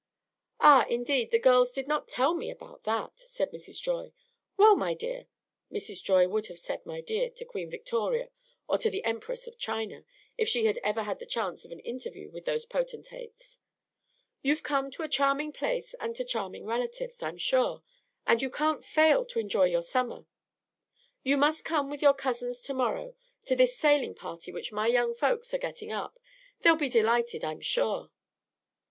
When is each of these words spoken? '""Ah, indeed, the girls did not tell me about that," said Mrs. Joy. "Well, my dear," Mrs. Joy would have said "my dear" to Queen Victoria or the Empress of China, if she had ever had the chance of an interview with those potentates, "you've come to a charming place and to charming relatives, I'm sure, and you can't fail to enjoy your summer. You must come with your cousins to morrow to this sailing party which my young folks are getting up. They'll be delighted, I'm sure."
'""Ah, 0.59 0.87
indeed, 0.89 1.29
the 1.29 1.37
girls 1.37 1.73
did 1.73 1.87
not 1.87 2.07
tell 2.07 2.33
me 2.33 2.49
about 2.49 2.85
that," 2.85 3.19
said 3.19 3.51
Mrs. 3.51 3.79
Joy. 3.79 4.11
"Well, 4.57 4.75
my 4.75 4.95
dear," 4.95 5.27
Mrs. 5.71 6.01
Joy 6.01 6.27
would 6.27 6.47
have 6.47 6.57
said 6.57 6.83
"my 6.87 7.01
dear" 7.01 7.29
to 7.29 7.45
Queen 7.45 7.69
Victoria 7.69 8.31
or 8.67 8.79
the 8.79 9.05
Empress 9.05 9.45
of 9.45 9.59
China, 9.59 10.03
if 10.39 10.47
she 10.49 10.65
had 10.65 10.79
ever 10.79 11.03
had 11.03 11.19
the 11.19 11.27
chance 11.27 11.63
of 11.65 11.71
an 11.71 11.81
interview 11.81 12.31
with 12.31 12.45
those 12.45 12.65
potentates, 12.65 13.59
"you've 14.41 14.63
come 14.63 14.89
to 14.89 15.03
a 15.03 15.07
charming 15.07 15.51
place 15.51 15.93
and 15.99 16.15
to 16.15 16.23
charming 16.23 16.65
relatives, 16.65 17.21
I'm 17.21 17.37
sure, 17.37 17.83
and 18.25 18.41
you 18.41 18.49
can't 18.49 18.83
fail 18.83 19.23
to 19.25 19.37
enjoy 19.37 19.65
your 19.65 19.83
summer. 19.83 20.25
You 21.21 21.37
must 21.37 21.63
come 21.63 21.91
with 21.91 22.01
your 22.01 22.15
cousins 22.15 22.63
to 22.63 22.73
morrow 22.73 23.13
to 23.45 23.55
this 23.55 23.77
sailing 23.77 24.15
party 24.15 24.51
which 24.51 24.71
my 24.71 24.87
young 24.87 25.13
folks 25.13 25.53
are 25.53 25.59
getting 25.59 25.91
up. 25.91 26.19
They'll 26.61 26.75
be 26.75 26.89
delighted, 26.89 27.43
I'm 27.45 27.61
sure." 27.61 28.09